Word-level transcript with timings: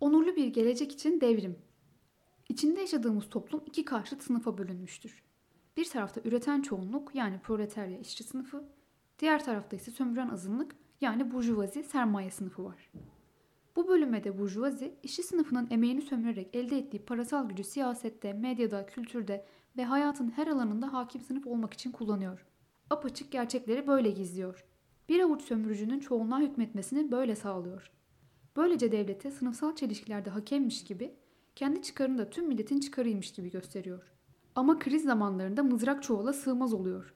Onurlu 0.00 0.36
bir 0.36 0.46
gelecek 0.46 0.92
için 0.92 1.20
devrim. 1.20 1.58
İçinde 2.48 2.80
yaşadığımız 2.80 3.30
toplum 3.30 3.62
iki 3.66 3.84
karşıt 3.84 4.22
sınıfa 4.22 4.58
bölünmüştür. 4.58 5.22
Bir 5.76 5.84
tarafta 5.84 6.20
üreten 6.24 6.62
çoğunluk 6.62 7.14
yani 7.14 7.38
proletarya 7.38 7.98
işçi 7.98 8.24
sınıfı, 8.24 8.64
diğer 9.18 9.44
tarafta 9.44 9.76
ise 9.76 9.90
sömüren 9.90 10.28
azınlık 10.28 10.76
yani 11.00 11.32
burjuvazi 11.32 11.82
sermaye 11.82 12.30
sınıfı 12.30 12.64
var. 12.64 12.90
Bu 13.76 13.88
bölünmede 13.88 14.38
burjuvazi, 14.38 14.94
işçi 15.02 15.22
sınıfının 15.22 15.68
emeğini 15.70 16.02
sömürerek 16.02 16.54
elde 16.54 16.78
ettiği 16.78 16.98
parasal 16.98 17.48
gücü 17.48 17.64
siyasette, 17.64 18.32
medyada, 18.32 18.86
kültürde 18.86 19.44
ve 19.76 19.84
hayatın 19.84 20.30
her 20.30 20.46
alanında 20.46 20.92
hakim 20.92 21.20
sınıf 21.20 21.46
olmak 21.46 21.74
için 21.74 21.92
kullanıyor. 21.92 22.46
Apaçık 22.90 23.32
gerçekleri 23.32 23.86
böyle 23.86 24.10
gizliyor. 24.10 24.64
Bir 25.08 25.20
avuç 25.20 25.42
sömürücünün 25.42 26.00
çoğunluğa 26.00 26.40
hükmetmesini 26.40 27.10
böyle 27.10 27.36
sağlıyor. 27.36 27.90
Böylece 28.58 28.92
devlete 28.92 29.30
sınıfsal 29.30 29.74
çelişkilerde 29.76 30.30
hakemmiş 30.30 30.84
gibi, 30.84 31.14
kendi 31.56 31.82
çıkarını 31.82 32.18
da 32.18 32.30
tüm 32.30 32.48
milletin 32.48 32.80
çıkarıymış 32.80 33.32
gibi 33.32 33.50
gösteriyor. 33.50 34.12
Ama 34.54 34.78
kriz 34.78 35.02
zamanlarında 35.02 35.62
mızrak 35.62 36.02
çuvala 36.02 36.32
sığmaz 36.32 36.74
oluyor. 36.74 37.14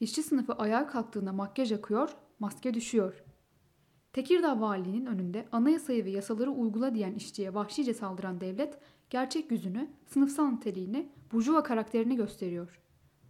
İşçi 0.00 0.22
sınıfı 0.22 0.52
ayağa 0.52 0.86
kalktığında 0.86 1.32
makyaj 1.32 1.72
akıyor, 1.72 2.16
maske 2.38 2.74
düşüyor. 2.74 3.24
Tekirdağ 4.12 4.60
valiliğinin 4.60 5.06
önünde 5.06 5.48
anayasayı 5.52 6.04
ve 6.04 6.10
yasaları 6.10 6.50
uygula 6.50 6.94
diyen 6.94 7.14
işçiye 7.14 7.54
vahşice 7.54 7.94
saldıran 7.94 8.40
devlet, 8.40 8.78
gerçek 9.10 9.50
yüzünü, 9.50 9.90
sınıfsal 10.06 10.46
niteliğini, 10.46 11.08
burjuva 11.32 11.62
karakterini 11.62 12.16
gösteriyor. 12.16 12.80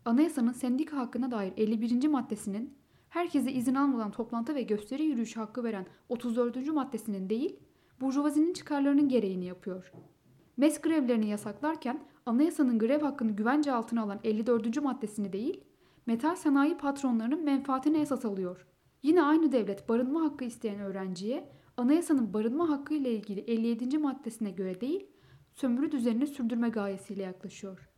Anayasanın 0.04 0.52
sendika 0.52 0.96
hakkına 0.96 1.30
dair 1.30 1.52
51. 1.56 2.08
maddesinin 2.08 2.74
herkese 3.12 3.52
izin 3.52 3.74
almadan 3.74 4.10
toplantı 4.10 4.54
ve 4.54 4.62
gösteri 4.62 5.04
yürüyüşü 5.04 5.40
hakkı 5.40 5.64
veren 5.64 5.86
34. 6.08 6.66
maddesinin 6.66 7.30
değil, 7.30 7.56
burjuvazinin 8.00 8.52
çıkarlarının 8.52 9.08
gereğini 9.08 9.44
yapıyor. 9.44 9.92
MES 10.56 10.80
grevlerini 10.80 11.28
yasaklarken 11.28 12.04
anayasanın 12.26 12.78
grev 12.78 13.00
hakkını 13.00 13.32
güvence 13.32 13.72
altına 13.72 14.02
alan 14.02 14.20
54. 14.24 14.82
maddesini 14.82 15.32
değil, 15.32 15.60
metal 16.06 16.36
sanayi 16.36 16.76
patronlarının 16.76 17.44
menfaatini 17.44 17.98
esas 17.98 18.24
alıyor. 18.24 18.66
Yine 19.02 19.22
aynı 19.22 19.52
devlet 19.52 19.88
barınma 19.88 20.22
hakkı 20.24 20.44
isteyen 20.44 20.80
öğrenciye 20.80 21.48
anayasanın 21.76 22.34
barınma 22.34 22.68
hakkı 22.68 22.94
ile 22.94 23.14
ilgili 23.14 23.40
57. 23.40 23.98
maddesine 23.98 24.50
göre 24.50 24.80
değil, 24.80 25.06
sömürü 25.54 25.92
düzenini 25.92 26.26
sürdürme 26.26 26.68
gayesiyle 26.68 27.22
yaklaşıyor. 27.22 27.88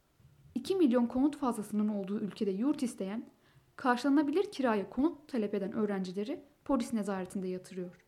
2 0.54 0.76
milyon 0.76 1.06
konut 1.06 1.36
fazlasının 1.36 1.88
olduğu 1.88 2.20
ülkede 2.20 2.50
yurt 2.50 2.82
isteyen, 2.82 3.34
karşılanabilir 3.76 4.52
kiraya 4.52 4.90
konut 4.90 5.28
talep 5.28 5.54
eden 5.54 5.72
öğrencileri 5.72 6.44
polis 6.64 6.92
nezaretinde 6.92 7.48
yatırıyor. 7.48 8.04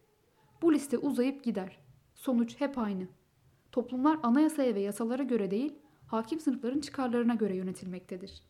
Bu 0.63 0.75
liste 0.75 0.99
uzayıp 0.99 1.45
gider. 1.45 1.79
Sonuç 2.15 2.61
hep 2.61 2.79
aynı. 2.79 3.09
Toplumlar 3.73 4.19
anayasaya 4.23 4.75
ve 4.75 4.81
yasalara 4.81 5.23
göre 5.23 5.51
değil, 5.51 5.75
hakim 6.07 6.41
sınıfların 6.41 6.81
çıkarlarına 6.81 7.35
göre 7.35 7.57
yönetilmektedir. 7.57 8.43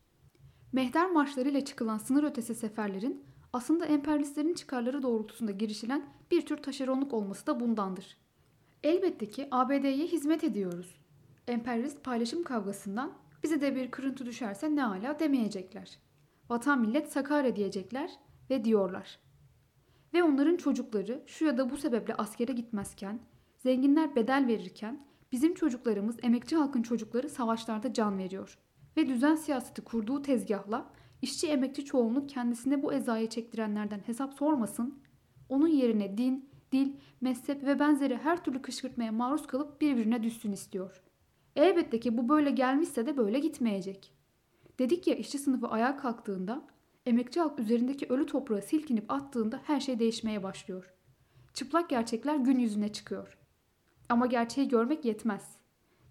Mehter 0.72 1.10
marşlarıyla 1.10 1.64
çıkılan 1.64 1.98
sınır 1.98 2.24
ötesi 2.24 2.54
seferlerin 2.54 3.24
aslında 3.52 3.86
emperyalistlerin 3.86 4.54
çıkarları 4.54 5.02
doğrultusunda 5.02 5.52
girişilen 5.52 6.08
bir 6.30 6.46
tür 6.46 6.56
taşeronluk 6.56 7.12
olması 7.12 7.46
da 7.46 7.60
bundandır. 7.60 8.16
Elbette 8.82 9.30
ki 9.30 9.48
ABD'ye 9.50 10.06
hizmet 10.06 10.44
ediyoruz. 10.44 11.00
Emperyalist 11.48 12.04
paylaşım 12.04 12.42
kavgasından 12.42 13.12
bize 13.42 13.60
de 13.60 13.76
bir 13.76 13.90
kırıntı 13.90 14.26
düşerse 14.26 14.76
ne 14.76 14.84
ala 14.84 15.18
demeyecekler. 15.18 15.98
Vatan 16.50 16.80
millet 16.80 17.12
Sakarya 17.12 17.56
diyecekler 17.56 18.10
ve 18.50 18.64
diyorlar. 18.64 19.18
Ve 20.14 20.22
onların 20.22 20.56
çocukları 20.56 21.22
şu 21.26 21.44
ya 21.44 21.58
da 21.58 21.70
bu 21.70 21.76
sebeple 21.76 22.14
askere 22.14 22.52
gitmezken, 22.52 23.20
zenginler 23.58 24.16
bedel 24.16 24.44
verirken 24.46 25.06
bizim 25.32 25.54
çocuklarımız, 25.54 26.16
emekçi 26.22 26.56
halkın 26.56 26.82
çocukları 26.82 27.28
savaşlarda 27.28 27.92
can 27.92 28.18
veriyor. 28.18 28.58
Ve 28.96 29.06
düzen 29.06 29.34
siyaseti 29.34 29.82
kurduğu 29.82 30.22
tezgahla 30.22 30.92
işçi 31.22 31.46
emekçi 31.46 31.84
çoğunluk 31.84 32.28
kendisine 32.28 32.82
bu 32.82 32.92
ezayı 32.92 33.28
çektirenlerden 33.28 33.98
hesap 34.06 34.34
sormasın, 34.34 34.98
onun 35.48 35.68
yerine 35.68 36.18
din, 36.18 36.50
dil, 36.72 36.92
mezhep 37.20 37.64
ve 37.64 37.78
benzeri 37.78 38.16
her 38.16 38.44
türlü 38.44 38.62
kışkırtmaya 38.62 39.12
maruz 39.12 39.46
kalıp 39.46 39.80
birbirine 39.80 40.22
düşsün 40.22 40.52
istiyor. 40.52 41.02
Elbette 41.56 42.00
ki 42.00 42.18
bu 42.18 42.28
böyle 42.28 42.50
gelmişse 42.50 43.06
de 43.06 43.16
böyle 43.16 43.38
gitmeyecek. 43.38 44.15
Dedik 44.78 45.06
ya 45.06 45.14
işçi 45.14 45.38
sınıfı 45.38 45.68
ayağa 45.68 45.96
kalktığında, 45.96 46.64
emekçi 47.06 47.40
halk 47.40 47.58
üzerindeki 47.58 48.06
ölü 48.06 48.26
toprağı 48.26 48.62
silkinip 48.62 49.12
attığında 49.12 49.60
her 49.64 49.80
şey 49.80 49.98
değişmeye 49.98 50.42
başlıyor. 50.42 50.92
Çıplak 51.54 51.90
gerçekler 51.90 52.36
gün 52.36 52.58
yüzüne 52.58 52.92
çıkıyor. 52.92 53.38
Ama 54.08 54.26
gerçeği 54.26 54.68
görmek 54.68 55.04
yetmez. 55.04 55.56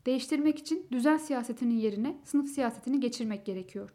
Değiştirmek 0.05 0.59
için 0.59 0.87
düzen 0.91 1.17
siyasetinin 1.17 1.77
yerine 1.77 2.21
sınıf 2.23 2.49
siyasetini 2.49 2.99
geçirmek 2.99 3.45
gerekiyor. 3.45 3.91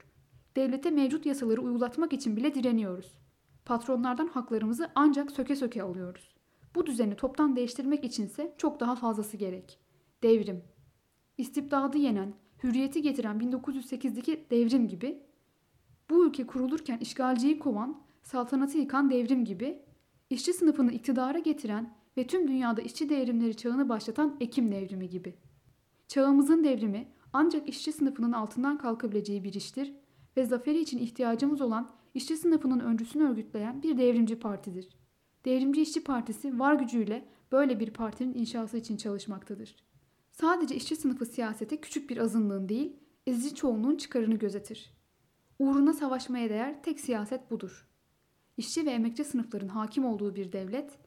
Devlete 0.56 0.90
mevcut 0.90 1.26
yasaları 1.26 1.60
uygulatmak 1.60 2.12
için 2.12 2.36
bile 2.36 2.54
direniyoruz. 2.54 3.18
Patronlardan 3.64 4.26
haklarımızı 4.26 4.90
ancak 4.94 5.30
söke 5.30 5.56
söke 5.56 5.82
alıyoruz. 5.82 6.34
Bu 6.74 6.86
düzeni 6.86 7.16
toptan 7.16 7.56
değiştirmek 7.56 8.04
içinse 8.04 8.54
çok 8.58 8.80
daha 8.80 8.96
fazlası 8.96 9.36
gerek. 9.36 9.78
Devrim. 10.22 10.64
İstibdadı 11.38 11.98
yenen, 11.98 12.34
hürriyeti 12.62 13.02
getiren 13.02 13.38
1908'deki 13.38 14.44
devrim 14.50 14.88
gibi, 14.88 15.22
bu 16.10 16.26
ülke 16.26 16.46
kurulurken 16.46 16.98
işgalciyi 16.98 17.58
kovan, 17.58 18.02
saltanatı 18.22 18.78
yıkan 18.78 19.10
devrim 19.10 19.44
gibi, 19.44 19.82
işçi 20.30 20.52
sınıfını 20.52 20.92
iktidara 20.92 21.38
getiren 21.38 21.94
ve 22.16 22.26
tüm 22.26 22.48
dünyada 22.48 22.80
işçi 22.80 23.08
devrimleri 23.08 23.56
çağını 23.56 23.88
başlatan 23.88 24.36
Ekim 24.40 24.72
devrimi 24.72 25.08
gibi. 25.08 25.34
Çağımızın 26.08 26.64
devrimi 26.64 27.08
ancak 27.32 27.68
işçi 27.68 27.92
sınıfının 27.92 28.32
altından 28.32 28.78
kalkabileceği 28.78 29.44
bir 29.44 29.54
iştir 29.54 29.92
ve 30.36 30.44
zaferi 30.44 30.80
için 30.80 30.98
ihtiyacımız 30.98 31.60
olan 31.60 31.90
işçi 32.14 32.36
sınıfının 32.36 32.80
öncüsünü 32.80 33.24
örgütleyen 33.24 33.82
bir 33.82 33.98
devrimci 33.98 34.38
partidir. 34.38 34.88
Devrimci 35.44 35.82
İşçi 35.82 36.04
Partisi 36.04 36.58
var 36.58 36.74
gücüyle 36.74 37.28
böyle 37.52 37.80
bir 37.80 37.90
partinin 37.90 38.34
inşası 38.34 38.76
için 38.76 38.96
çalışmaktadır. 38.96 39.76
Sadece 40.40 40.74
işçi 40.74 40.96
sınıfı 40.96 41.26
siyasete 41.26 41.76
küçük 41.76 42.10
bir 42.10 42.16
azınlığın 42.16 42.68
değil, 42.68 42.96
ezici 43.26 43.54
çoğunluğun 43.54 43.96
çıkarını 43.96 44.34
gözetir. 44.34 44.90
Uğruna 45.58 45.92
savaşmaya 45.92 46.50
değer 46.50 46.82
tek 46.82 47.00
siyaset 47.00 47.50
budur. 47.50 47.88
İşçi 48.56 48.86
ve 48.86 48.90
emekçi 48.90 49.24
sınıfların 49.24 49.68
hakim 49.68 50.04
olduğu 50.04 50.36
bir 50.36 50.52
devlet, 50.52 50.98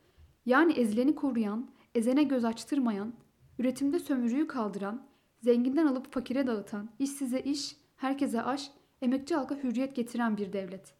yani 0.45 0.73
ezileni 0.73 1.15
koruyan, 1.15 1.71
ezene 1.95 2.23
göz 2.23 2.45
açtırmayan, 2.45 3.13
üretimde 3.59 3.99
sömürüyü 3.99 4.47
kaldıran, 4.47 5.07
zenginden 5.41 5.87
alıp 5.87 6.13
fakire 6.13 6.47
dağıtan, 6.47 6.89
işsize 6.99 7.39
iş, 7.39 7.75
herkese 7.95 8.41
aş, 8.41 8.71
emekçi 9.01 9.35
halka 9.35 9.55
hürriyet 9.63 9.95
getiren 9.95 10.37
bir 10.37 10.53
devlet. 10.53 10.93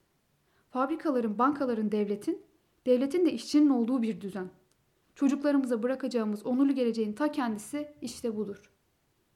Fabrikaların, 0.69 1.38
bankaların 1.38 1.91
devletin, 1.91 2.41
devletin 2.85 3.25
de 3.25 3.33
işçinin 3.33 3.69
olduğu 3.69 4.01
bir 4.01 4.21
düzen. 4.21 4.50
Çocuklarımıza 5.16 5.84
bırakacağımız 5.84 6.46
onurlu 6.46 6.75
geleceğin 6.75 7.13
ta 7.13 7.31
kendisi 7.31 7.94
işte 8.01 8.35
budur. 8.35 8.72